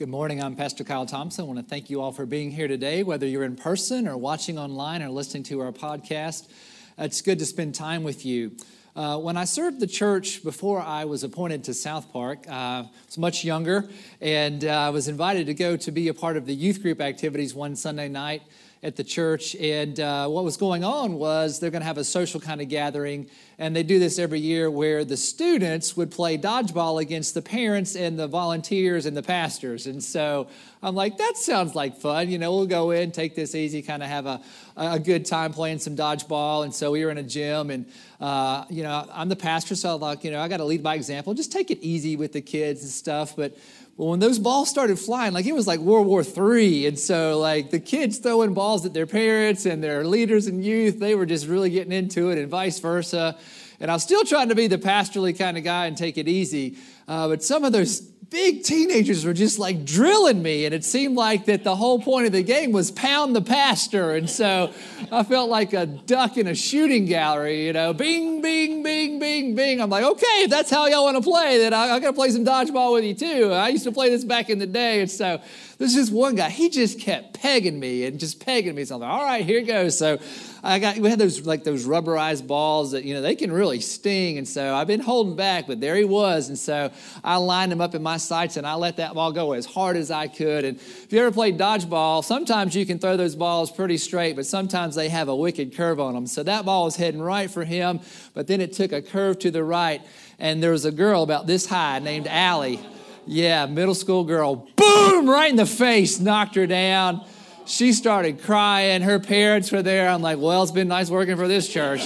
[0.00, 0.42] Good morning.
[0.42, 1.44] I'm Pastor Kyle Thompson.
[1.44, 4.16] I want to thank you all for being here today, whether you're in person or
[4.16, 6.48] watching online or listening to our podcast.
[6.96, 8.52] It's good to spend time with you.
[8.96, 12.90] Uh, when I served the church before I was appointed to South Park, uh, I
[13.04, 13.90] was much younger,
[14.22, 17.02] and uh, I was invited to go to be a part of the youth group
[17.02, 18.40] activities one Sunday night
[18.82, 19.54] at the church.
[19.56, 22.68] And uh, what was going on was they're going to have a social kind of
[22.68, 23.28] gathering.
[23.58, 27.94] And they do this every year where the students would play dodgeball against the parents
[27.94, 29.86] and the volunteers and the pastors.
[29.86, 30.48] And so
[30.82, 32.30] I'm like, that sounds like fun.
[32.30, 34.40] You know, we'll go in, take this easy, kind of have a,
[34.78, 36.64] a good time playing some dodgeball.
[36.64, 37.84] And so we were in a gym, and,
[38.18, 40.82] uh, you know, I'm the pastor, so I'm like, you know, I got to lead
[40.82, 41.34] by example.
[41.34, 43.36] Just take it easy with the kids and stuff.
[43.36, 43.58] But
[44.00, 46.86] well, when those balls started flying, like it was like World War III.
[46.86, 50.98] And so, like, the kids throwing balls at their parents and their leaders and youth,
[50.98, 53.36] they were just really getting into it, and vice versa.
[53.78, 56.28] And I was still trying to be the pastorly kind of guy and take it
[56.28, 56.78] easy.
[57.06, 61.16] Uh, but some of those big teenagers were just like drilling me and it seemed
[61.16, 64.72] like that the whole point of the game was pound the pastor and so
[65.10, 69.56] i felt like a duck in a shooting gallery you know bing bing bing bing
[69.56, 69.80] bing.
[69.80, 72.30] I'm like okay if that's how y'all want to play then I, going to play
[72.30, 73.52] some dodgeball with you too.
[73.52, 75.40] I used to play this back in the day and so
[75.80, 79.00] there's just one guy he just kept pegging me and just pegging me so i'm
[79.00, 80.18] like all right here goes so
[80.62, 83.80] I got we had those like those rubberized balls that you know they can really
[83.80, 86.90] sting, and so I've been holding back, but there he was, and so
[87.24, 89.96] I lined him up in my sights and I let that ball go as hard
[89.96, 90.64] as I could.
[90.64, 94.44] And if you ever played dodgeball, sometimes you can throw those balls pretty straight, but
[94.46, 96.26] sometimes they have a wicked curve on them.
[96.26, 98.00] So that ball was heading right for him,
[98.34, 100.02] but then it took a curve to the right,
[100.38, 102.80] and there was a girl about this high named Allie.
[103.26, 104.68] Yeah, middle school girl.
[104.76, 105.28] Boom!
[105.28, 107.24] Right in the face, knocked her down
[107.70, 109.00] she started crying.
[109.02, 110.08] Her parents were there.
[110.08, 112.02] I'm like, well, it's been nice working for this church.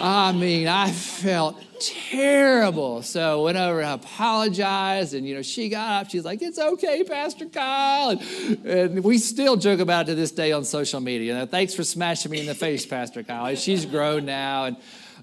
[0.00, 3.02] I mean, I felt terrible.
[3.02, 6.10] So went over and apologized, and you know, she got up.
[6.10, 10.30] She's like, "It's okay, Pastor Kyle," and, and we still joke about it to this
[10.30, 11.34] day on social media.
[11.34, 13.54] Know, Thanks for smashing me in the face, Pastor Kyle.
[13.56, 14.76] She's grown now and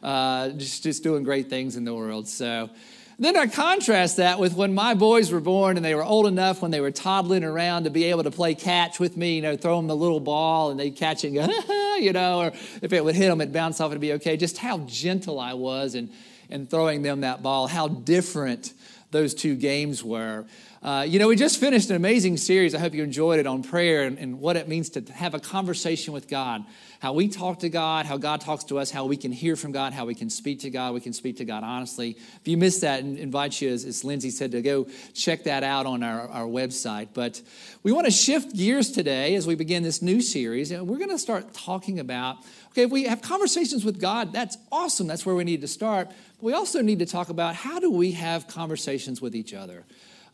[0.03, 2.27] uh, just just doing great things in the world.
[2.27, 2.69] So
[3.17, 6.61] then I contrast that with when my boys were born and they were old enough
[6.61, 9.55] when they were toddling around to be able to play catch with me, you know,
[9.55, 12.47] throw them the little ball and they'd catch it and go, you know, or
[12.81, 14.35] if it would hit them, it'd bounce off, it'd be okay.
[14.35, 16.09] Just how gentle I was in,
[16.49, 18.73] in throwing them that ball, how different
[19.11, 20.45] those two games were.
[20.83, 22.75] Uh, you know, we just finished an amazing series.
[22.75, 25.39] I hope you enjoyed it on prayer and, and what it means to have a
[25.39, 26.65] conversation with God
[27.05, 29.71] how we talk to God, how God talks to us, how we can hear from
[29.71, 30.95] God, how we can speak to God.
[30.95, 32.17] We can speak to God honestly.
[32.17, 35.61] If you missed that, I invite you, as, as Lindsay said, to go check that
[35.61, 37.09] out on our, our website.
[37.13, 37.43] But
[37.83, 40.71] we want to shift gears today as we begin this new series.
[40.71, 42.37] And we're going to start talking about
[42.71, 45.05] okay, if we have conversations with God, that's awesome.
[45.05, 46.07] That's where we need to start.
[46.07, 49.85] But we also need to talk about how do we have conversations with each other.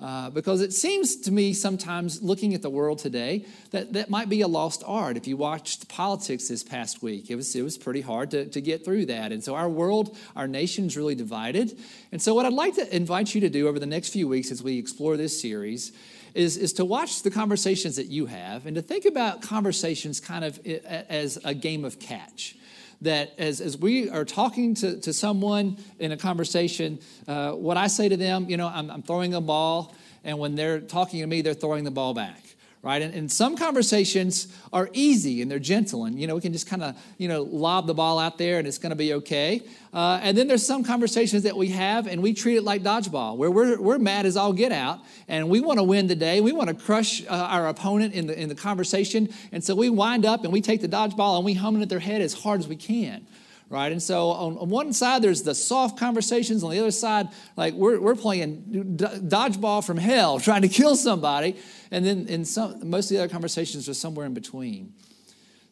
[0.01, 4.29] Uh, because it seems to me sometimes looking at the world today that that might
[4.29, 5.15] be a lost art.
[5.15, 8.61] If you watched politics this past week, it was, it was pretty hard to, to
[8.61, 9.31] get through that.
[9.31, 11.77] And so our world, our nation's really divided.
[12.11, 14.49] And so, what I'd like to invite you to do over the next few weeks
[14.49, 15.91] as we explore this series
[16.33, 20.43] is, is to watch the conversations that you have and to think about conversations kind
[20.43, 22.55] of as a game of catch
[23.01, 27.87] that as, as we are talking to, to someone in a conversation, uh, what I
[27.87, 31.27] say to them, you know, I'm, I'm throwing a ball, and when they're talking to
[31.27, 32.50] me, they're throwing the ball back
[32.83, 33.01] right?
[33.01, 36.67] And, and, some conversations are easy and they're gentle, and you know we can just
[36.67, 39.61] kind of you know lob the ball out there and it's going to be okay.
[39.93, 43.37] Uh, and then there's some conversations that we have and we treat it like dodgeball,
[43.37, 46.41] where we're, we're mad as all get out, and we want to win the day,
[46.41, 49.89] We want to crush uh, our opponent in the in the conversation, and so we
[49.89, 52.33] wind up and we take the dodgeball and we hum it at their head as
[52.33, 53.25] hard as we can
[53.71, 53.91] right?
[53.91, 56.61] And so on, on, one side, there's the soft conversations.
[56.63, 61.55] On the other side, like we're, we're playing dodgeball from hell, trying to kill somebody.
[61.89, 64.93] And then in some, most of the other conversations are somewhere in between.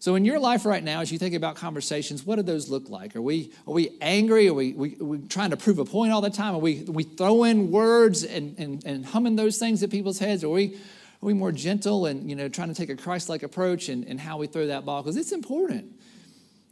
[0.01, 2.89] So in your life right now, as you think about conversations, what do those look
[2.89, 3.17] like?
[3.17, 4.47] Are we, are we angry?
[4.47, 6.55] Are we, we, we trying to prove a point all the time?
[6.55, 10.45] Are we, we throwing words and, and, and humming those things at people's heads?
[10.45, 10.75] Are we,
[11.21, 14.17] are we more gentle and you know trying to take a Christ-like approach in, in
[14.17, 15.03] how we throw that ball?
[15.03, 15.98] Because it's important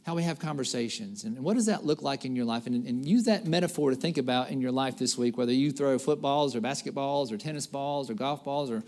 [0.08, 1.24] how we have conversations.
[1.24, 2.66] And what does that look like in your life?
[2.66, 5.70] And, and, use that metaphor to think about in your life this week, whether you
[5.70, 8.82] throw footballs or basketballs or tennis balls or golf balls or,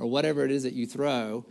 [0.00, 1.46] or whatever it is that you throw.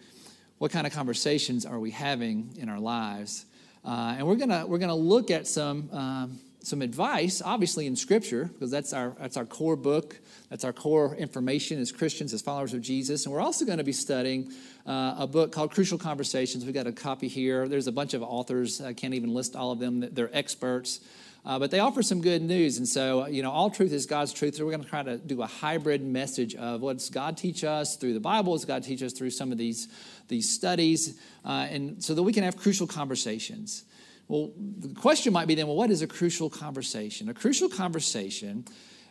[0.58, 3.46] What kind of conversations are we having in our lives?
[3.86, 8.46] Uh, and we're gonna we're gonna look at some um, some advice, obviously in Scripture,
[8.46, 10.20] because that's our that's our core book,
[10.50, 13.26] that's our core information as Christians, as followers of Jesus.
[13.26, 14.52] And we're also going to be studying
[14.88, 16.66] uh, a book called Crucial Conversations.
[16.66, 17.68] We've got a copy here.
[17.68, 18.82] There's a bunch of authors.
[18.82, 20.10] I can't even list all of them.
[20.14, 21.00] They're experts
[21.46, 22.78] Uh, but they offer some good news.
[22.78, 24.56] And so, you know, all truth is God's truth.
[24.56, 27.66] So we're going to try to do a hybrid message of what does God teach
[27.66, 29.90] us through the Bible, does God teach us through some of these,
[30.30, 33.84] these studies, uh, and so that we can have crucial conversations.
[34.28, 37.30] Well, the question might be then, well, what is a crucial conversation?
[37.30, 38.66] A crucial conversation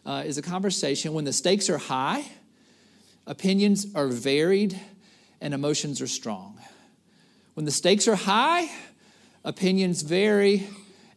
[0.07, 2.25] uh, is a conversation when the stakes are high,
[3.27, 4.79] opinions are varied,
[5.41, 6.59] and emotions are strong.
[7.55, 8.71] When the stakes are high,
[9.45, 10.67] opinions vary,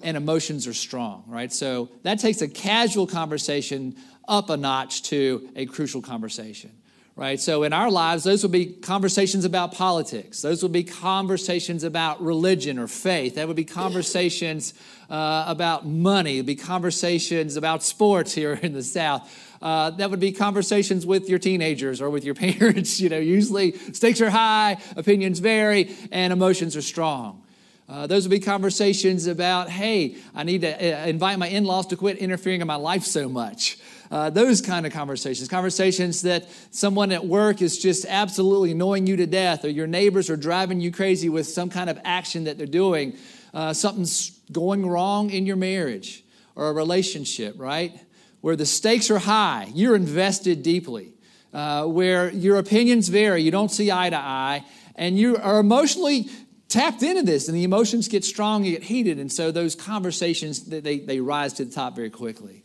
[0.01, 1.51] and emotions are strong, right?
[1.51, 3.95] So that takes a casual conversation
[4.27, 6.71] up a notch to a crucial conversation,
[7.15, 7.39] right?
[7.39, 10.41] So in our lives, those would be conversations about politics.
[10.41, 13.35] Those would be conversations about religion or faith.
[13.35, 14.73] That would be conversations
[15.09, 16.35] uh, about money.
[16.35, 19.31] It'd be conversations about sports here in the South.
[19.61, 22.99] Uh, that would be conversations with your teenagers or with your parents.
[22.99, 27.44] You know, usually stakes are high, opinions vary, and emotions are strong.
[27.87, 31.85] Uh, those would be conversations about, hey, I need to uh, invite my in laws
[31.87, 33.77] to quit interfering in my life so much.
[34.09, 35.47] Uh, those kind of conversations.
[35.47, 40.31] Conversations that someone at work is just absolutely annoying you to death, or your neighbors
[40.31, 43.15] are driving you crazy with some kind of action that they're doing.
[43.53, 46.23] Uh, something's going wrong in your marriage
[46.55, 47.99] or a relationship, right?
[48.41, 51.13] Where the stakes are high, you're invested deeply.
[51.53, 54.65] Uh, where your opinions vary, you don't see eye to eye,
[54.95, 56.29] and you are emotionally
[56.67, 60.65] tapped into this and the emotions get strong and get heated and so those conversations
[60.65, 62.63] they, they rise to the top very quickly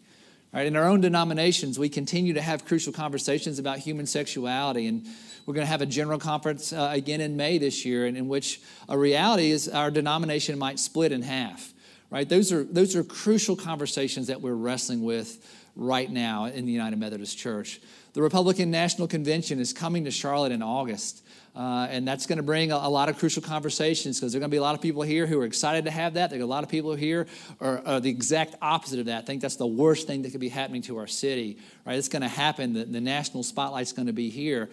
[0.53, 0.67] right?
[0.67, 5.07] In our own denominations we continue to have crucial conversations about human sexuality and
[5.47, 8.29] we're going to have a general conference uh, again in may this year in, in
[8.29, 11.73] which a reality is our denomination might split in half
[12.11, 12.29] right?
[12.29, 15.47] Those are those are crucial conversations that we're wrestling with
[15.77, 17.81] right now in the united methodist church.
[18.13, 21.23] The republican national convention is coming to charlotte in august
[21.55, 24.43] uh, and that's going to bring a, a, lot of crucial conversations because there are
[24.43, 26.31] going to be a lot of people here who are excited to have that.
[26.31, 27.27] There are a lot of people here
[27.61, 29.25] are, are the exact opposite of that.
[29.25, 31.59] I think that's the worst thing that could be happening to our city.
[31.85, 31.97] Right?
[31.99, 32.75] It's going to happen.
[32.75, 34.71] The, the national spotlight's going to be here.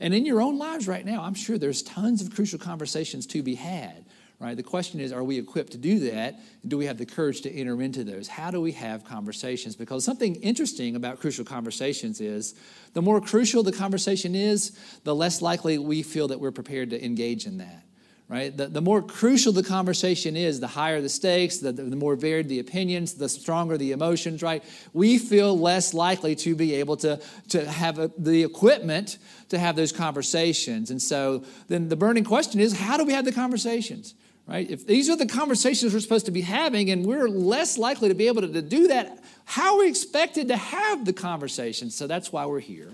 [0.00, 3.42] And in your own lives right now, I'm sure there's tons of crucial conversations to
[3.42, 4.04] be had
[4.38, 4.56] right?
[4.56, 6.40] The question is, are we equipped to do that?
[6.66, 8.28] Do we have the courage to enter into those?
[8.28, 9.76] How do we have conversations?
[9.76, 12.54] Because something interesting about crucial conversations is
[12.92, 17.02] the more crucial the conversation is, the less likely we feel that we're prepared to
[17.02, 17.82] engage in that.
[18.28, 18.54] Right?
[18.54, 22.48] The, the more crucial the conversation is, the higher the stakes, the, the, more varied
[22.48, 24.64] the opinions, the stronger the emotions, right?
[24.92, 29.18] We feel less likely to be able to, to have a, the equipment
[29.50, 30.90] to have those conversations.
[30.90, 34.16] And so then the burning question is how do we have the conversations?
[34.46, 34.70] Right?
[34.70, 38.14] If these are the conversations we're supposed to be having and we're less likely to
[38.14, 41.90] be able to, do that, how are we expected to have the conversation?
[41.90, 42.90] So that's why we're here.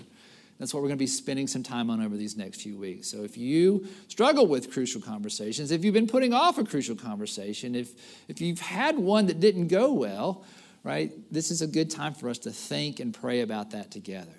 [0.59, 3.09] That's what we're going to be spending some time on over these next few weeks.
[3.09, 7.75] So if you struggle with crucial conversations, if you've been putting off a crucial conversation,
[7.75, 7.93] if,
[8.29, 10.45] if you've had one that didn't go well,
[10.85, 14.33] right, this is a good time for us to think and pray about that together.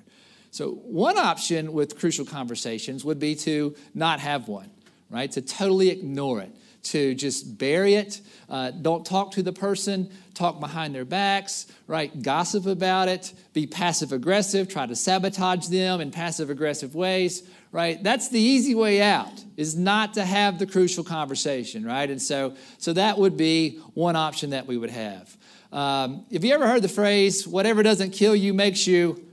[0.51, 4.69] So, one option with crucial conversations would be to not have one,
[5.09, 5.31] right?
[5.31, 8.21] To totally ignore it to just bury it.
[8.49, 12.21] Uh, don't talk to the person, talk behind their backs, right?
[12.21, 18.01] Gossip about it, be passive aggressive, try to sabotage them in passive aggressive ways, right?
[18.03, 22.09] That's the easy way out, is not to have the crucial conversation, right?
[22.09, 25.35] And so, so that would be one option that we would have.
[25.71, 29.32] Um, have you ever heard the phrase, whatever doesn't kill you makes you?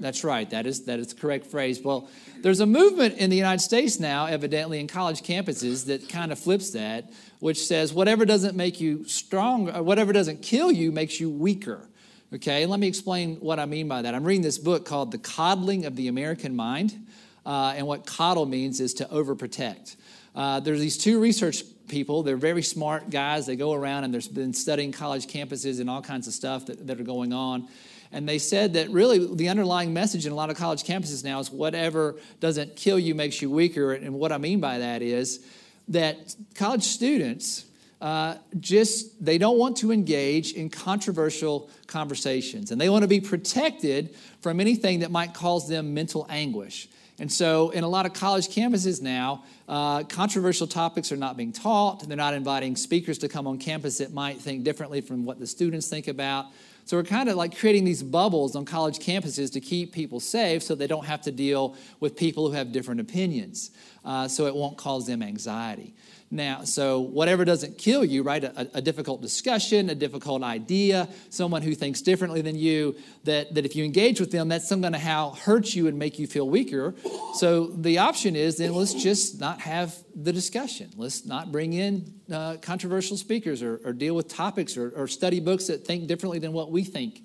[0.00, 1.80] That's right, that is, that is the correct phrase.
[1.80, 2.08] Well,
[2.40, 6.38] there's a movement in the United States now, evidently in college campuses, that kind of
[6.38, 11.30] flips that, which says whatever doesn't make you strong, whatever doesn't kill you makes you
[11.30, 11.86] weaker.
[12.32, 14.14] Okay, let me explain what I mean by that.
[14.14, 17.06] I'm reading this book called The Coddling of the American Mind.
[17.44, 19.96] Uh, and what coddle means is to overprotect.
[20.34, 22.22] Uh, there's these two research people.
[22.22, 23.46] They're very smart guys.
[23.46, 26.86] They go around and they've been studying college campuses and all kinds of stuff that,
[26.86, 27.66] that are going on.
[28.12, 31.38] And they said that really the underlying message in a lot of college campuses now
[31.38, 33.92] is whatever doesn't kill you makes you weaker.
[33.92, 35.44] And what I mean by that is
[35.88, 37.66] that college students
[38.00, 42.70] uh, just they don't want to engage in controversial conversations.
[42.70, 46.88] And they want to be protected from anything that might cause them mental anguish.
[47.18, 51.52] And so in a lot of college campuses now uh, controversial topics are not being
[51.52, 52.08] taught.
[52.08, 55.46] They're not inviting speakers to come on campus that might think differently from what the
[55.46, 56.46] students think about
[56.84, 60.62] so we're kind of like creating these bubbles on college campuses to keep people safe
[60.62, 63.70] so they don't have to deal with people who have different opinions.
[64.04, 65.94] Uh, so it won't cause them anxiety.
[66.32, 68.44] Now, so whatever doesn't kill you, right?
[68.44, 72.94] A, a, difficult discussion, a difficult idea, someone who thinks differently than you,
[73.24, 76.20] that, that if you engage with them, that's going to how hurt you and make
[76.20, 76.94] you feel weaker.
[77.34, 80.90] So the option is then let's just not have the discussion.
[80.96, 85.40] Let's not bring in uh, controversial speakers or, or, deal with topics or, or study
[85.40, 87.22] books that think differently than what we think.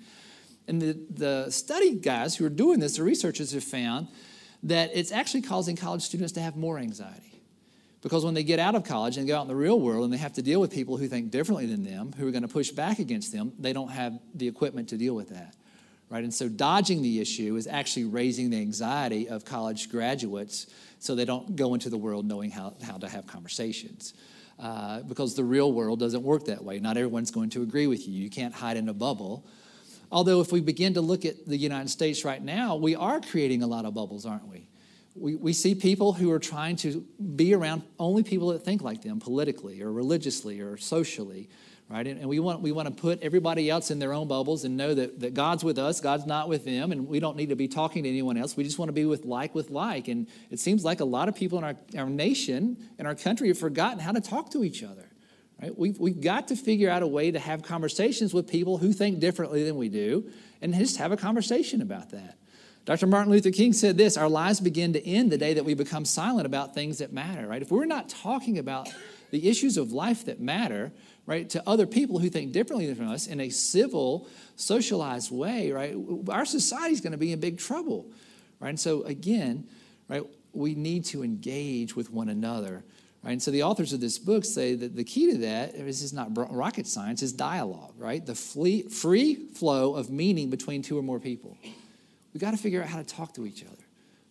[0.66, 4.08] And the, the study guys who are doing this, the researchers have found
[4.64, 7.35] that it's actually causing college students to have more anxiety.
[8.02, 10.12] Because when they get out of college and go out in the real world and
[10.12, 12.48] they have to deal with people who think differently than them, who are going to
[12.48, 15.54] push back against them, they don't have the equipment to deal with that.
[16.08, 16.22] Right?
[16.22, 20.66] And so dodging the issue is actually raising the anxiety of college graduates
[21.00, 24.14] so they don't go into the world knowing how, how to have conversations.
[24.58, 26.78] Uh, because the real world doesn't work that way.
[26.78, 28.14] Not everyone's going to agree with you.
[28.14, 29.44] You can't hide in a bubble.
[30.10, 33.62] Although, if we begin to look at the United States right now, we are creating
[33.62, 34.65] a lot of bubbles, aren't we?
[35.18, 37.04] We, we see people who are trying to
[37.34, 41.48] be around only people that think like them politically or religiously or socially,
[41.88, 42.06] right?
[42.06, 44.76] And, and, we, want, we want to put everybody else in their own bubbles and
[44.76, 47.56] know that, that God's with us, God's not with them, and we don't need to
[47.56, 48.56] be talking to anyone else.
[48.56, 50.08] We just want to be with like with like.
[50.08, 53.48] And it seems like a lot of people in our, our nation and our country
[53.48, 55.10] have forgotten how to talk to each other.
[55.60, 55.76] Right?
[55.76, 59.20] We've, we've got to figure out a way to have conversations with people who think
[59.20, 60.30] differently than we do
[60.60, 62.38] and just have a conversation about that.
[62.86, 63.08] Dr.
[63.08, 66.04] Martin Luther King said this Our lives begin to end the day that we become
[66.04, 67.60] silent about things that matter, right?
[67.60, 68.88] If we're not talking about
[69.32, 70.92] the issues of life that matter,
[71.26, 75.96] right, to other people who think differently from us in a civil, socialized way, right,
[76.30, 78.06] our society is going to be in big trouble,
[78.60, 78.68] right?
[78.68, 79.66] And so, again,
[80.08, 82.84] right, we need to engage with one another.
[83.24, 83.32] Right?
[83.32, 86.12] And so the authors of this book say that the key to that is is
[86.12, 88.24] not rocket science, is dialogue, right?
[88.24, 91.58] The free flow of meaning between two or more people.
[92.36, 93.82] We've got to figure out how to talk to each other.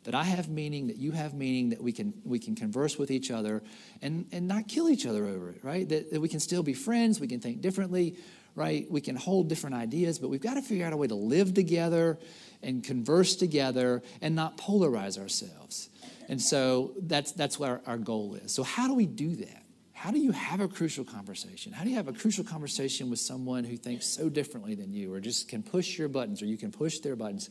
[0.04, 3.10] That I have meaning, that you have meaning, that we can, we can converse with
[3.10, 3.64] each other
[4.00, 5.90] and, and not kill each other over it, right?
[5.90, 8.18] That, that we can still be friends, we can think differently,
[8.54, 8.86] right?
[8.92, 11.56] We can hold different ideas, but we've got to figure out a way to live
[11.56, 12.20] together
[12.62, 15.90] and converse together and not polarize ourselves.
[16.30, 18.54] And so that's, that's what our, our goal is.
[18.54, 19.64] So, how do we do that?
[19.94, 21.72] How do you have a crucial conversation?
[21.72, 25.12] How do you have a crucial conversation with someone who thinks so differently than you
[25.12, 27.50] or just can push your buttons or you can push their buttons?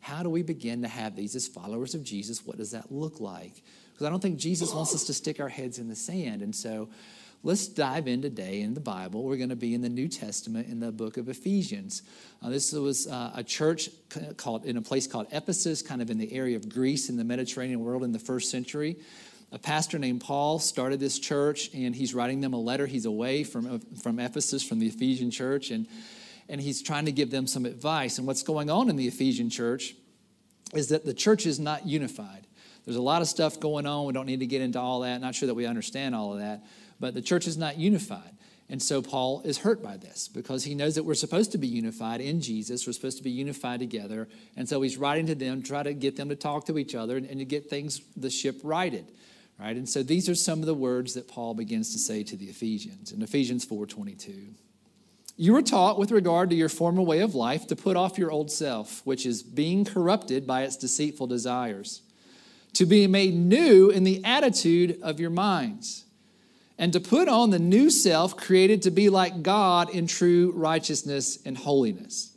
[0.00, 2.44] How do we begin to have these as followers of Jesus?
[2.44, 3.62] What does that look like?
[3.92, 6.42] Because I don't think Jesus wants us to stick our heads in the sand.
[6.42, 6.88] And so
[7.42, 9.22] let's dive in today in the Bible.
[9.22, 12.02] We're going to be in the New Testament in the book of Ephesians.
[12.42, 13.90] Uh, this was uh, a church
[14.36, 17.24] called in a place called Ephesus, kind of in the area of Greece in the
[17.24, 18.96] Mediterranean world in the first century.
[19.52, 22.86] A pastor named Paul started this church, and he's writing them a letter.
[22.86, 25.88] He's away from, from Ephesus, from the Ephesian church, and
[26.50, 28.18] and he's trying to give them some advice.
[28.18, 29.94] And what's going on in the Ephesian church
[30.74, 32.46] is that the church is not unified.
[32.84, 34.06] There's a lot of stuff going on.
[34.06, 35.20] We don't need to get into all that.
[35.20, 36.64] Not sure that we understand all of that.
[36.98, 38.32] But the church is not unified.
[38.68, 41.66] And so Paul is hurt by this because he knows that we're supposed to be
[41.66, 42.86] unified in Jesus.
[42.86, 44.28] We're supposed to be unified together.
[44.56, 47.16] And so he's writing to them, try to get them to talk to each other
[47.16, 49.06] and, and to get things, the ship righted.
[49.58, 49.76] Right?
[49.76, 52.46] And so these are some of the words that Paul begins to say to the
[52.46, 54.54] Ephesians in Ephesians 4:22.
[55.40, 58.30] You were taught with regard to your former way of life to put off your
[58.30, 62.02] old self, which is being corrupted by its deceitful desires,
[62.74, 66.04] to be made new in the attitude of your minds,
[66.76, 71.38] and to put on the new self created to be like God in true righteousness
[71.46, 72.36] and holiness.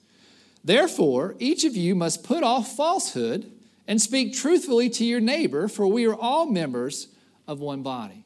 [0.63, 3.51] Therefore, each of you must put off falsehood
[3.85, 7.09] and speak truthfully to your neighbor, for we are all members
[7.49, 8.23] of one body.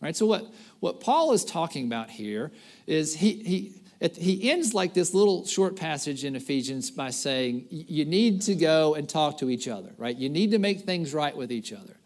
[0.00, 0.16] Right?
[0.16, 0.46] So what,
[0.80, 2.50] what Paul is talking about here
[2.86, 8.06] is he, he he ends like this little short passage in Ephesians by saying, You
[8.06, 10.16] need to go and talk to each other, right?
[10.16, 11.96] You need to make things right with each other.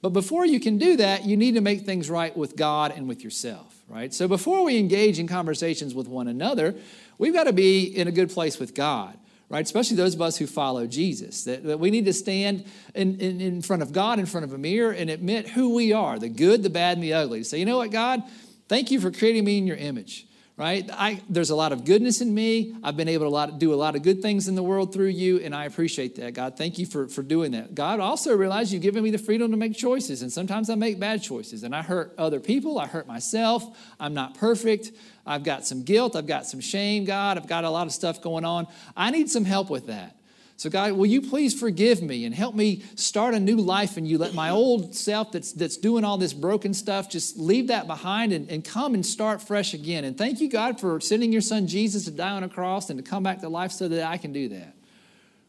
[0.00, 3.08] But before you can do that, you need to make things right with God and
[3.08, 4.14] with yourself, right?
[4.14, 6.74] So before we engage in conversations with one another,
[7.18, 9.18] we've got to be in a good place with God,
[9.50, 9.62] right?
[9.62, 11.44] Especially those of us who follow Jesus.
[11.44, 12.64] That, that we need to stand
[12.94, 15.92] in, in, in front of God, in front of a mirror, and admit who we
[15.92, 17.42] are the good, the bad, and the ugly.
[17.42, 18.22] Say, you know what, God?
[18.68, 20.28] Thank you for creating me in your image
[20.60, 20.90] right?
[20.92, 22.76] I, there's a lot of goodness in me.
[22.84, 25.06] I've been able to lot, do a lot of good things in the world through
[25.06, 26.34] you, and I appreciate that.
[26.34, 27.74] God, thank you for, for doing that.
[27.74, 31.00] God, also realize you've given me the freedom to make choices, and sometimes I make
[31.00, 32.78] bad choices, and I hurt other people.
[32.78, 33.64] I hurt myself.
[33.98, 34.92] I'm not perfect.
[35.24, 36.14] I've got some guilt.
[36.14, 37.38] I've got some shame, God.
[37.38, 38.66] I've got a lot of stuff going on.
[38.94, 40.19] I need some help with that.
[40.60, 44.04] So, God, will you please forgive me and help me start a new life in
[44.04, 44.18] you?
[44.18, 48.34] Let my old self that's, that's doing all this broken stuff just leave that behind
[48.34, 50.04] and, and come and start fresh again.
[50.04, 53.02] And thank you, God, for sending your son Jesus to die on a cross and
[53.02, 54.74] to come back to life so that I can do that.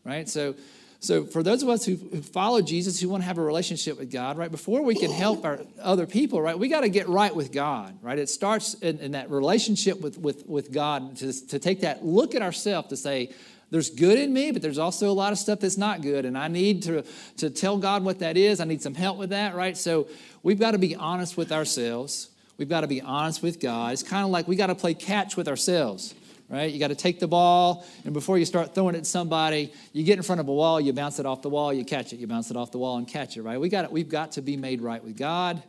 [0.06, 0.30] Right?
[0.30, 0.56] So,
[1.02, 4.00] so for those of us who, who follow Jesus, who want to have a relationship
[4.00, 7.10] with God, right, before we can help our other people, right, we got to get
[7.10, 8.18] right with God, right?
[8.18, 12.34] It starts in, in that relationship with, with, with God to, to take that look
[12.34, 13.32] at ourselves to say,
[13.72, 16.26] there's good in me, but there's also a lot of stuff that's not good.
[16.26, 17.04] And I need to,
[17.38, 18.60] to tell God what that is.
[18.60, 19.78] I need some help with that, right?
[19.78, 20.08] So
[20.44, 22.30] we've got to be honest with ourselves.
[22.58, 23.94] We've got to be honest with God.
[23.94, 26.14] It's kind of like we got to play catch with ourselves
[26.52, 26.72] right?
[26.72, 30.04] You got to take the ball, and before you start throwing it at somebody, you
[30.04, 32.18] get in front of a wall, you bounce it off the wall, you catch it,
[32.18, 33.58] you bounce it off the wall and catch it, right?
[33.60, 35.64] We got we've got to be made right with God.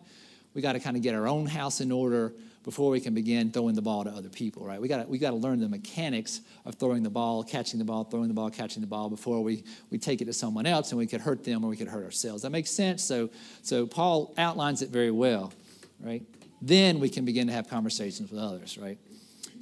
[0.55, 2.33] We got to kind of get our own house in order
[2.65, 4.81] before we can begin throwing the ball to other people, right?
[4.81, 8.05] We got we got to learn the mechanics of throwing the ball, catching the ball,
[8.05, 10.99] throwing the ball, catching the ball before we, we take it to someone else and
[10.99, 12.43] we could hurt them or we could hurt ourselves.
[12.43, 13.03] That makes sense?
[13.03, 13.31] So,
[13.63, 15.53] so Paul outlines it very well,
[16.01, 16.23] right?
[16.61, 18.99] Then we can begin to have conversations with others, right?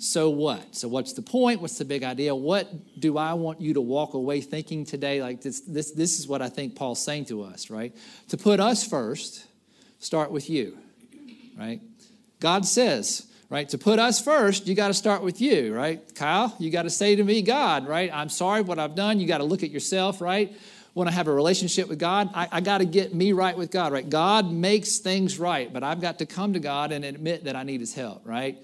[0.01, 0.75] so what?
[0.75, 1.61] So what's the point?
[1.61, 2.35] What's the big idea?
[2.35, 5.21] What do I want you to walk away thinking today?
[5.21, 7.95] Like this, this, this is what I think Paul's saying to us, right?
[8.29, 9.47] To put us first,
[9.99, 10.79] start with you,
[11.59, 11.83] right?
[12.41, 16.03] God says, right, to put us first, you got to start with you, right?
[16.15, 18.11] Kyle, you got to say to me, God, right?
[18.13, 19.21] I'm sorry what I've done.
[19.21, 20.57] You got to look at yourself, right?
[20.95, 22.31] Want to have a relationship with God?
[22.35, 24.09] I, I got to get me right with God, right?
[24.09, 27.63] God makes things right, but I've got to come to God and admit that I
[27.63, 28.59] need His help, right?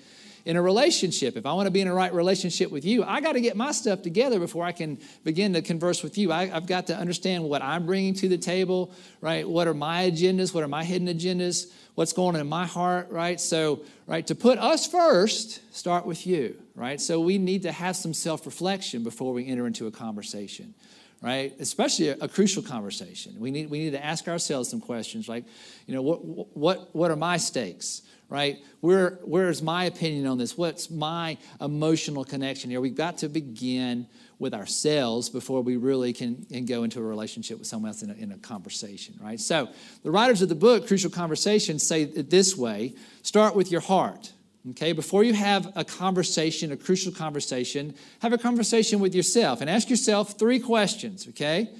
[0.46, 1.36] in a relationship.
[1.36, 3.56] If I want to be in a right relationship with you, I got to get
[3.56, 6.30] my stuff together before I can begin to converse with you.
[6.30, 9.46] I, have got to understand what I'm bringing to the table, right?
[9.46, 10.54] What are my agendas?
[10.54, 11.72] What are my hidden agendas?
[11.96, 13.40] What's going on in my heart, right?
[13.40, 17.00] So, right, to put us first, start with you, right?
[17.00, 20.74] So we need to have some self reflection before we enter into a conversation
[21.22, 21.54] right?
[21.58, 23.34] Especially a, a, crucial conversation.
[23.38, 25.44] We need, we need to ask ourselves some questions like,
[25.86, 26.24] you know, what,
[26.56, 28.02] what, what are my stakes?
[28.28, 28.58] right?
[28.80, 30.58] Where, where's my opinion on this?
[30.58, 32.80] What's my emotional connection here?
[32.80, 34.06] We've got to begin
[34.38, 38.10] with ourselves before we really can, can go into a relationship with someone else in
[38.10, 39.40] a, in a conversation, right?
[39.40, 39.68] So
[40.02, 44.32] the writers of the book, Crucial Conversations, say it this way start with your heart.
[44.70, 49.70] Okay, before you have a conversation, a crucial conversation, have a conversation with yourself and
[49.70, 51.28] ask yourself three questions.
[51.28, 51.70] Okay,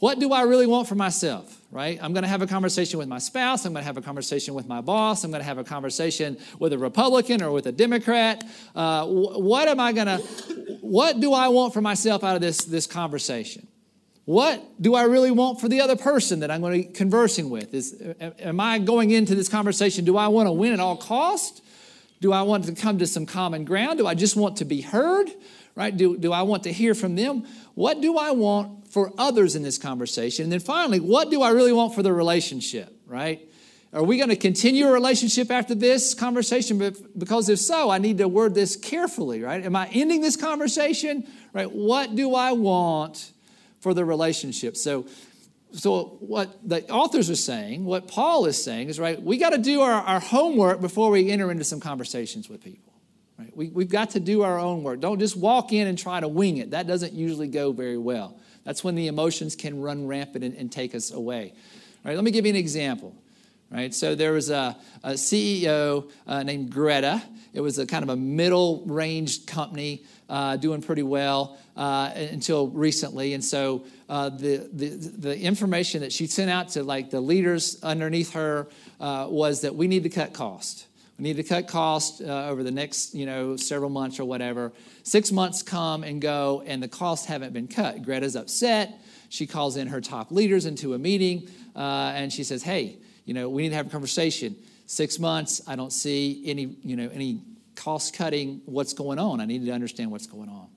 [0.00, 1.60] what do I really want for myself?
[1.70, 1.98] Right?
[2.02, 3.64] I'm to have a conversation with my spouse.
[3.64, 5.22] I'm to have a conversation with my boss.
[5.22, 8.44] I'm to have a conversation with a Republican or with a Democrat.
[8.74, 10.18] Uh, what am I to,
[10.80, 13.68] what do I want for myself out of this, this conversation?
[14.24, 17.48] What do I really want for the other person that I'm going to be conversing
[17.48, 17.72] with?
[17.72, 21.62] Is, am I going into this conversation, do I want to win at all cost?
[22.22, 23.98] Do I want to come to some common ground?
[23.98, 25.28] Do I just want to be heard?
[25.74, 25.94] Right?
[25.94, 27.44] Do, do I want to hear from them?
[27.74, 30.44] What do I want for others in this conversation?
[30.44, 33.40] And then finally, what do I really want for the relationship, right?
[33.92, 36.94] Are we going to continue a relationship after this conversation?
[37.18, 39.64] Because if so, I need to word this carefully, right?
[39.64, 41.26] Am I ending this conversation?
[41.52, 41.70] Right?
[41.70, 43.32] What do I want
[43.80, 44.76] for the relationship?
[44.76, 45.06] So,
[45.72, 49.58] so what the authors are saying, what Paul is saying is, right, we got to
[49.58, 52.92] do our, our homework before we enter into some conversations with people.
[53.38, 53.56] Right?
[53.56, 55.00] We, we've got to do our own work.
[55.00, 56.72] Don't just walk in and try to wing it.
[56.72, 58.38] That doesn't usually go very well.
[58.64, 61.52] That's when the emotions can run rampant and, and take us away.
[62.04, 63.14] All right, let me give you an example.
[63.70, 67.22] Right, so there was a, a CEO uh, named Greta.
[67.54, 72.68] It was a kind of a middle range company uh, doing pretty well uh, until
[72.68, 73.34] recently.
[73.34, 77.78] And so uh, the, the, the information that she sent out to like the leaders
[77.82, 78.66] underneath her
[78.98, 80.86] uh, was that we need to cut cost.
[81.18, 84.72] We need to cut costs uh, over the next, you know, several months or whatever.
[85.02, 88.02] Six months come and go, and the costs haven't been cut.
[88.02, 88.98] Greta's upset.
[89.28, 93.34] She calls in her top leaders into a meeting, uh, and she says, "Hey, you
[93.34, 94.56] know, we need to have a conversation.
[94.86, 97.42] Six months, I don't see any, you know, any
[97.76, 98.62] cost cutting.
[98.64, 99.40] What's going on?
[99.40, 100.68] I needed to understand what's going on."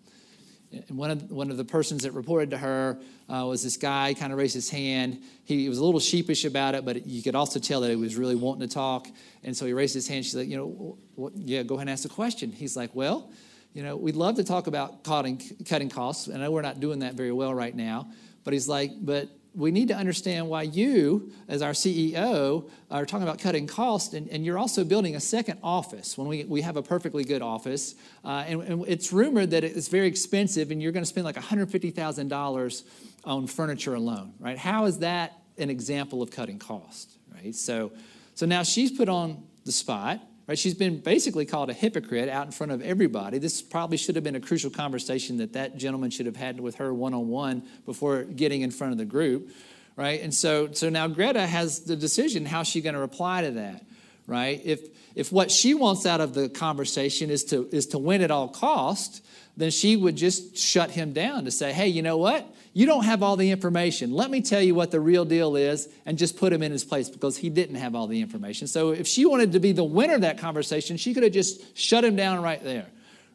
[0.72, 4.14] And one of, one of the persons that reported to her uh, was this guy,
[4.14, 5.22] kind of raised his hand.
[5.46, 8.16] He, was a little sheepish about it, but you could also tell that he was
[8.16, 9.08] really wanting to talk.
[9.44, 10.26] And so he raised his hand.
[10.26, 12.52] She's like, you know, what, yeah, go ahead and ask a question.
[12.52, 13.32] He's like, well,
[13.74, 16.30] you know, we'd love to talk about cutting, cutting costs.
[16.30, 18.10] I know we're not doing that very well right now.
[18.44, 23.24] But he's like, but we need to understand why you, as our CEO, are talking
[23.24, 26.76] about cutting costs, and, and you're also building a second office when we, we have
[26.76, 27.96] a perfectly good office.
[28.24, 31.38] Uh, and, and, it's rumored that it's very expensive, and you're going to spend like
[31.38, 32.84] $150,000
[33.24, 34.58] on furniture alone, right?
[34.58, 37.56] How is that an example of cutting costs, right?
[37.56, 37.94] So,
[38.34, 40.60] so now she's put on the spot Right?
[40.60, 43.40] She's been basically called a hypocrite out in front of everybody.
[43.40, 46.76] This probably should have been a crucial conversation that that gentleman should have had with
[46.76, 49.50] her one on one before getting in front of the group.
[49.96, 50.22] Right?
[50.22, 53.84] And so, so now Greta has the decision how she's going to reply to that.
[54.28, 54.62] Right?
[54.64, 54.82] If,
[55.16, 58.48] if what she wants out of the conversation is to, is to win at all
[58.48, 59.26] cost,
[59.58, 62.48] then she would just shut him down to say, hey, you know what?
[62.78, 64.12] You don't have all the information.
[64.12, 66.84] Let me tell you what the real deal is and just put him in his
[66.84, 68.68] place because he didn't have all the information.
[68.68, 71.78] So if she wanted to be the winner of that conversation, she could have just
[71.78, 72.88] shut him down right there.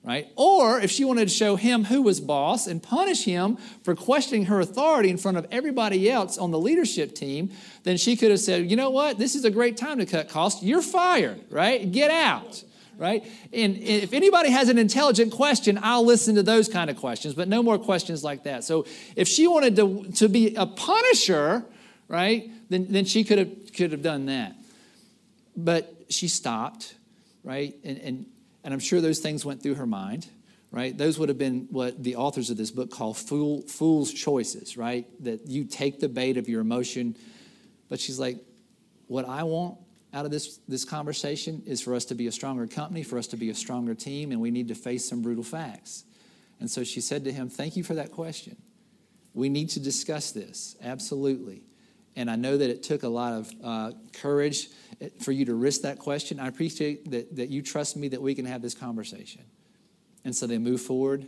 [0.04, 0.28] Right?
[0.36, 4.44] Or if she wanted to show him who was boss and punish him for questioning
[4.44, 7.50] her authority in front of everybody else on the leadership team,
[7.84, 9.18] then she could have said, you know what?
[9.18, 10.62] This is a great time to cut costs.
[10.62, 11.90] You're fired, right?
[11.90, 12.62] Get out
[13.00, 13.24] right?
[13.50, 17.48] And if anybody has an intelligent question, I'll listen to those kind of questions, but
[17.48, 18.62] no more questions like that.
[18.62, 18.84] So
[19.16, 21.64] if she wanted to, to be a punisher,
[22.08, 24.54] right, then, then she could have, could have done that.
[25.56, 26.94] But she stopped,
[27.42, 27.74] right?
[27.84, 28.26] And, and,
[28.64, 30.28] and I'm sure those things went through her mind,
[30.70, 30.96] right?
[30.96, 35.06] Those would have been what the authors of this book call fool, fool's choices, right?
[35.24, 37.16] That you take the bait of your emotion.
[37.88, 38.36] But she's like,
[39.06, 39.78] what I want
[40.12, 43.28] out of this, this conversation is for us to be a stronger company, for us
[43.28, 46.04] to be a stronger team, and we need to face some brutal facts.
[46.58, 48.56] And so she said to him, Thank you for that question.
[49.34, 51.62] We need to discuss this, absolutely.
[52.16, 54.68] And I know that it took a lot of uh, courage
[55.00, 56.40] eh, for you to risk that question.
[56.40, 59.42] I appreciate that, that you trust me that we can have this conversation.
[60.24, 61.26] And so they moved forward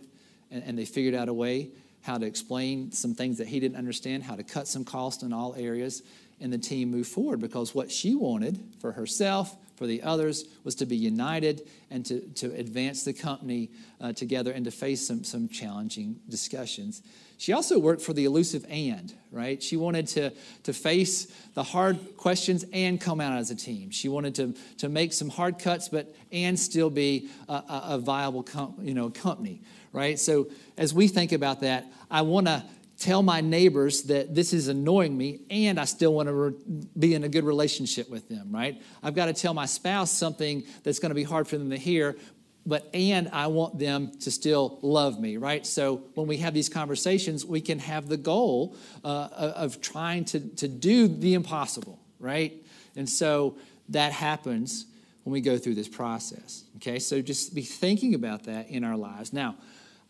[0.50, 1.70] and, and they figured out a way
[2.02, 5.32] how to explain some things that he didn't understand, how to cut some cost in
[5.32, 6.02] all areas,
[6.40, 10.74] and the team move forward because what she wanted for herself, for the others, was
[10.76, 15.24] to be united and to, to advance the company uh, together and to face some,
[15.24, 17.02] some challenging discussions.
[17.42, 19.60] She also worked for the elusive and, right?
[19.60, 20.30] She wanted to,
[20.62, 23.90] to face the hard questions and come out as a team.
[23.90, 27.98] She wanted to, to make some hard cuts, but and still be a, a, a
[27.98, 29.60] viable com, you know, company,
[29.92, 30.20] right?
[30.20, 32.62] So as we think about that, I want to
[33.02, 37.14] tell my neighbors that this is annoying me and I still want to re- be
[37.14, 38.80] in a good relationship with them, right?
[39.02, 41.76] I've got to tell my spouse something that's going to be hard for them to
[41.76, 42.16] hear,
[42.64, 45.66] but and I want them to still love me, right?
[45.66, 50.38] So when we have these conversations, we can have the goal uh, of trying to,
[50.38, 52.54] to do the impossible, right?
[52.94, 53.56] And so
[53.88, 54.86] that happens
[55.24, 57.00] when we go through this process, okay?
[57.00, 59.32] So just be thinking about that in our lives.
[59.32, 59.56] Now,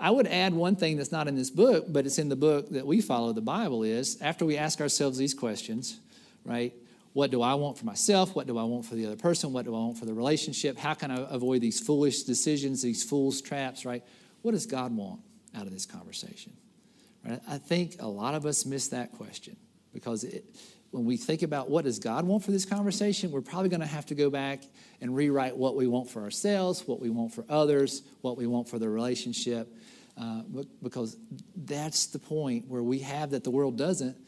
[0.02, 2.68] I would add one thing that's not in this book, but it's in the book
[2.70, 6.00] that we follow, the Bible, is after we ask ourselves these questions,
[6.44, 6.74] right?
[7.12, 8.34] What do I want for myself?
[8.34, 9.52] What do I want for the other person?
[9.52, 10.76] What do I want for the relationship?
[10.76, 14.02] How can I avoid these foolish decisions, these fool's traps, right?
[14.42, 15.20] What does God want
[15.54, 16.52] out of this conversation?
[17.24, 17.40] Right?
[17.48, 19.56] I think a lot of us miss that question
[19.92, 20.44] because it,
[20.92, 23.86] when we think about what does God want for this conversation, we're probably going to
[23.86, 24.62] have to go back
[25.00, 28.68] and rewrite what we want for ourselves, what we want for others, what we want
[28.68, 29.74] for the relationship.
[30.20, 30.42] Uh,
[30.82, 31.16] because
[31.56, 34.18] that's the point where we have that the world doesn't,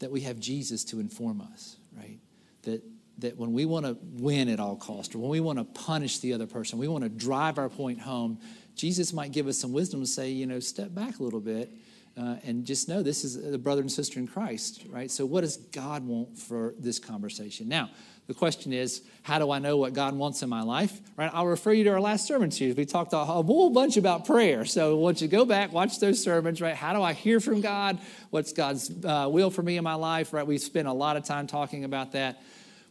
[0.00, 2.18] that we have Jesus to inform us, right?
[2.64, 2.82] That,
[3.18, 6.18] that when we want to win at all cost, or when we want to punish
[6.18, 8.38] the other person, we want to drive our point home,
[8.76, 11.72] Jesus might give us some wisdom to say, you know, step back a little bit
[12.16, 15.10] uh, and just know this is a brother and sister in Christ, right?
[15.10, 17.68] So, what does God want for this conversation?
[17.68, 17.90] Now,
[18.26, 20.98] the question is, how do I know what God wants in my life?
[21.16, 21.30] Right?
[21.34, 22.74] I'll refer you to our last sermon series.
[22.74, 24.64] We talked a whole bunch about prayer.
[24.64, 26.74] So once you go back, watch those sermons, right?
[26.74, 27.98] How do I hear from God?
[28.30, 30.46] What's God's uh, will for me in my life, right?
[30.46, 32.40] We spent a lot of time talking about that.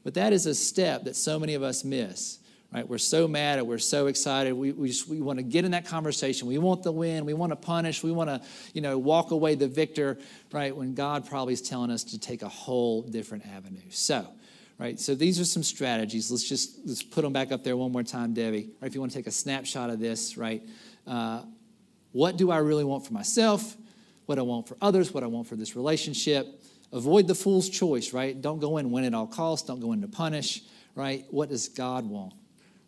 [0.04, 2.38] But that is a step that so many of us miss.
[2.74, 2.88] Right?
[2.88, 4.54] We're so mad and we're so excited.
[4.54, 6.48] We, we, just, we want to get in that conversation.
[6.48, 7.24] We want the win.
[7.24, 8.02] We want to punish.
[8.02, 8.42] We want to,
[8.74, 10.18] you know, walk away the victor,
[10.52, 10.76] right?
[10.76, 13.90] When God probably is telling us to take a whole different avenue.
[13.90, 14.28] So,
[14.80, 15.00] right?
[15.00, 16.32] So these are some strategies.
[16.32, 18.72] Let's just let's put them back up there one more time, Debbie.
[18.82, 18.88] Right?
[18.88, 20.64] If you want to take a snapshot of this, right?
[21.06, 21.44] Uh,
[22.12, 23.78] what do I really want for myself?
[24.26, 25.14] What I want for others?
[25.14, 26.64] What I want for this relationship?
[26.92, 28.40] Avoid the fool's choice, right?
[28.40, 29.68] Don't go in win at all costs.
[29.68, 30.64] Don't go in to punish,
[30.96, 31.26] right?
[31.30, 32.34] What does God want?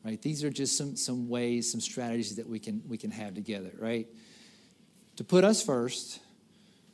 [0.05, 0.21] Right?
[0.21, 3.71] These are just some some ways, some strategies that we can we can have together,
[3.79, 4.07] right?
[5.15, 6.19] To put us first,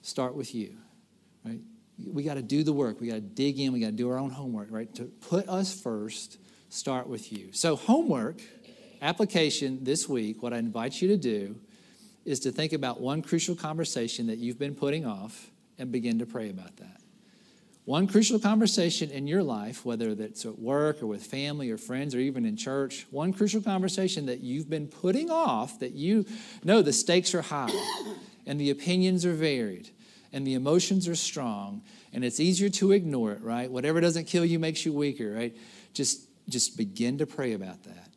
[0.02, 0.78] start with you,
[1.43, 1.60] right?
[2.08, 3.00] we got to do the work.
[3.00, 3.74] We got to dig in.
[3.74, 4.93] We got to do our own homework, right?
[4.95, 6.38] To put us first,
[6.69, 7.50] start with you.
[7.52, 8.41] So, homework,
[9.02, 11.56] application this week, what I invite you to do
[12.26, 16.26] is to think about one crucial conversation that you've been putting off and begin to
[16.26, 17.01] pray about that.
[17.86, 22.13] One crucial conversation in your life, whether that's at work or with family or friends
[22.13, 26.26] or even in church, one crucial conversation that you've been putting off that you
[26.63, 27.72] know the stakes are high
[28.46, 29.89] and the opinions are varied
[30.32, 31.82] and the emotions are strong
[32.13, 33.72] and it's easier to ignore it, right?
[33.72, 35.56] Whatever doesn't kill you makes you weaker, right?
[35.94, 38.10] Just just begin to pray about that,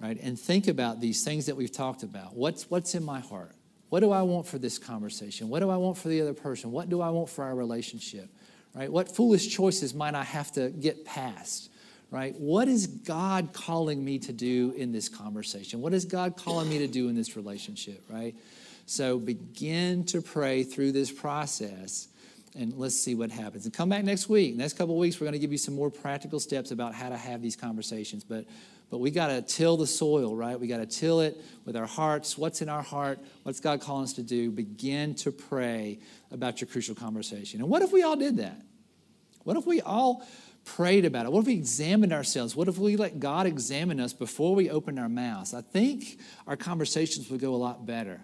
[0.00, 0.18] right?
[0.20, 2.34] And think about these things that we've talked about.
[2.34, 3.54] What's what's in my heart?
[3.90, 5.48] What do I want for this conversation?
[5.48, 6.70] What do I want for the other person?
[6.70, 8.30] What do I want for our relationship?
[8.74, 8.90] Right?
[8.90, 11.70] What foolish choices might I have to get past?
[12.10, 12.34] right?
[12.38, 15.80] What is God calling me to do in this conversation?
[15.80, 18.34] What is God calling me to do in this relationship, right?
[18.86, 22.08] So begin to pray through this process
[22.56, 23.64] and let's see what happens.
[23.64, 24.56] And come back next week.
[24.56, 27.16] Next couple weeks, we're going to give you some more practical steps about how to
[27.16, 28.24] have these conversations.
[28.24, 28.44] But
[28.90, 30.58] but we got to till the soil, right?
[30.58, 32.36] We got to till it with our hearts.
[32.36, 33.20] What's in our heart?
[33.44, 34.50] What's God calling us to do?
[34.50, 36.00] Begin to pray
[36.30, 37.60] about your crucial conversation.
[37.60, 38.60] And what if we all did that?
[39.44, 40.26] What if we all
[40.64, 41.32] prayed about it?
[41.32, 42.54] What if we examined ourselves?
[42.56, 45.54] What if we let God examine us before we open our mouths?
[45.54, 48.20] I think our conversations would go a lot better.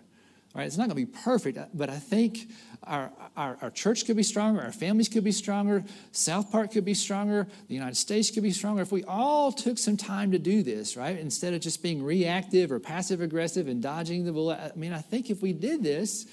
[0.64, 2.50] It's not going to be perfect, but I think
[2.84, 6.84] our, our, our, church could be stronger, our families could be stronger, South Park could
[6.84, 10.38] be stronger, the United States could be stronger if we all took some time to
[10.38, 11.18] do this, right?
[11.18, 14.58] Instead of just being reactive or passive aggressive and dodging the bullet.
[14.58, 16.26] I mean, I think if we did this,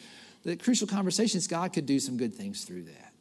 [0.43, 3.13] the crucial conversations, God could do some good things through that.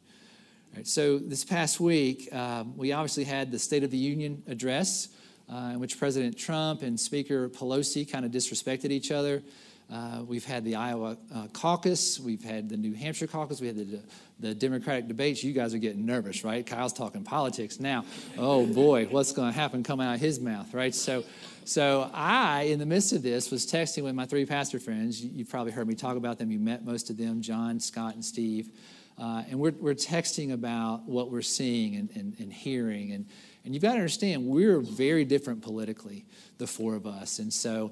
[0.75, 5.09] Right, so this past week, um, we obviously had the State of the Union address,
[5.51, 9.43] uh, in which President Trump and Speaker Pelosi kind of disrespected each other.
[9.91, 12.19] Uh, we've had the Iowa uh, caucus.
[12.19, 13.61] We've had the New Hampshire caucus.
[13.61, 14.01] We had the,
[14.39, 15.43] the Democratic debates.
[15.43, 16.65] You guys are getting nervous, right?
[16.65, 18.05] Kyle's talking politics now.
[18.37, 20.95] Oh boy, what's going to happen coming out of his mouth, right?
[20.95, 21.23] So,
[21.65, 25.23] so I, in the midst of this, was texting with my three pastor friends.
[25.23, 26.51] You, have probably heard me talk about them.
[26.51, 28.71] You met most of them, John, Scott, and Steve.
[29.17, 33.11] Uh, and we're, we're texting about what we're seeing and, and, and hearing.
[33.11, 33.27] And,
[33.63, 36.25] and you've got to understand, we're very different politically,
[36.57, 37.39] the four of us.
[37.39, 37.91] And so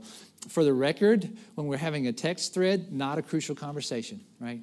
[0.49, 4.61] for the record, when we're having a text thread, not a crucial conversation, right?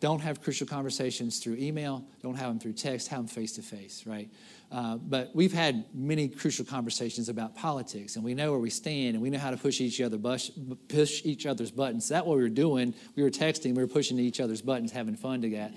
[0.00, 2.04] Don't have crucial conversations through email.
[2.22, 3.08] Don't have them through text.
[3.08, 4.28] Have them face to face, right?
[4.70, 9.14] Uh, but we've had many crucial conversations about politics, and we know where we stand,
[9.14, 12.08] and we know how to push each other push each other's buttons.
[12.08, 12.94] That's what we were doing.
[13.14, 13.74] We were texting.
[13.74, 15.72] We were pushing each other's buttons, having fun together.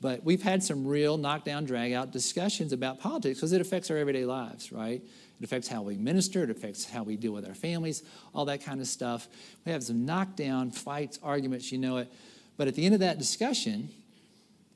[0.00, 3.98] But we've had some real knockdown, drag out discussions about politics because it affects our
[3.98, 5.02] everyday lives, right?
[5.02, 8.02] It affects how we minister, it affects how we deal with our families,
[8.34, 9.28] all that kind of stuff.
[9.66, 12.10] We have some knockdown fights, arguments, you know it.
[12.56, 13.90] But at the end of that discussion,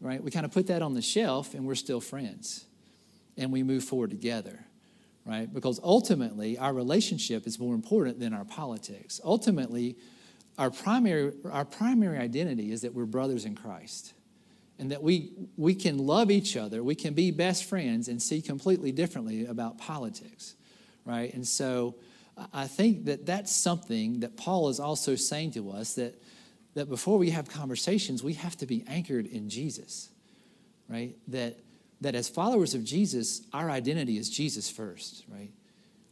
[0.00, 2.64] right, we kind of put that on the shelf and we're still friends.
[3.36, 4.60] And we move forward together,
[5.26, 5.52] right?
[5.52, 9.20] Because ultimately, our relationship is more important than our politics.
[9.24, 9.96] Ultimately,
[10.56, 14.13] our primary, our primary identity is that we're brothers in Christ
[14.78, 18.42] and that we, we can love each other, we can be best friends and see
[18.42, 20.54] completely differently about politics,
[21.04, 21.32] right?
[21.32, 21.94] And so
[22.52, 26.20] I think that that's something that Paul is also saying to us that,
[26.74, 30.10] that before we have conversations, we have to be anchored in Jesus,
[30.88, 31.16] right?
[31.28, 31.58] That,
[32.00, 35.52] that as followers of Jesus, our identity is Jesus first, right?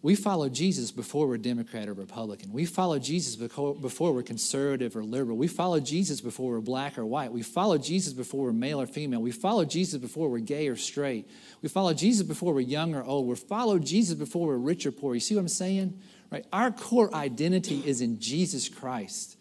[0.02, 2.52] We follow Jesus before we're Democrat or Republican.
[2.52, 5.36] We follow Jesus before we're conservative or liberal.
[5.36, 7.30] We follow Jesus before we're black or white.
[7.30, 9.22] We follow Jesus before we're male or female.
[9.22, 11.30] We follow Jesus before we're gay or straight.
[11.62, 13.28] We follow Jesus before we're young or old.
[13.28, 15.14] We follow Jesus before we're rich or poor.
[15.14, 15.96] You see what I'm saying?
[16.32, 16.44] Right?
[16.52, 19.36] Our core identity is in Jesus Christ.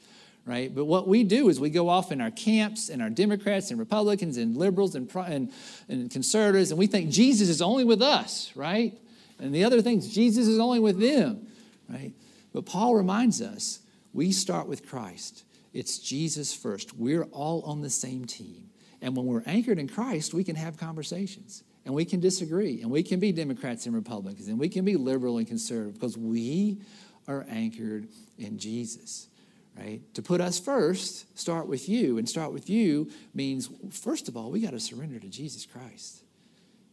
[0.46, 0.74] Right?
[0.74, 3.80] But what we do is we go off in our camps and our Democrats and
[3.80, 5.52] Republicans and liberals and, and,
[5.88, 8.98] and conservatives, and we think Jesus is only with us, right?
[9.42, 11.48] And the other things, Jesus is only with them,
[11.90, 12.14] right?
[12.54, 13.80] But Paul reminds us
[14.14, 15.44] we start with Christ.
[15.74, 16.96] It's Jesus first.
[16.96, 18.70] We're all on the same team.
[19.02, 22.92] And when we're anchored in Christ, we can have conversations and we can disagree and
[22.92, 26.80] we can be Democrats and Republicans and we can be liberal and conservative because we
[27.28, 29.28] are anchored in Jesus,
[29.76, 30.02] right?
[30.14, 32.20] To put us first, start with you.
[32.20, 36.22] And start with you means, first of all, we got to surrender to Jesus Christ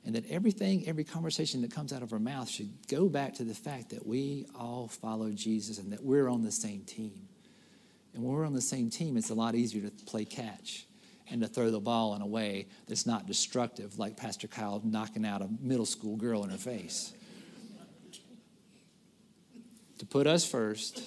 [0.08, 3.44] and that everything, every conversation that comes out of our mouth should go back to
[3.44, 7.28] the fact that we all follow Jesus and that we're on the same team.
[8.14, 10.86] And when we're on the same team, it's a lot easier to play catch
[11.30, 15.26] and to throw the ball in a way that's not destructive, like Pastor Kyle knocking
[15.26, 17.12] out a middle school girl in her face.
[19.98, 21.02] to put us first,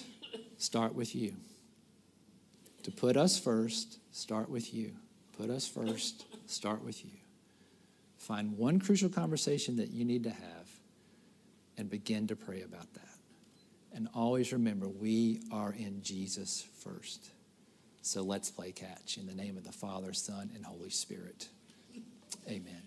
[0.58, 1.34] start with you.
[2.84, 4.92] To put us first, start with you.
[5.36, 7.21] Put us first, start with you.
[8.22, 10.68] Find one crucial conversation that you need to have
[11.76, 13.08] and begin to pray about that.
[13.92, 17.30] And always remember, we are in Jesus first.
[18.00, 21.48] So let's play catch in the name of the Father, Son, and Holy Spirit.
[22.48, 22.81] Amen.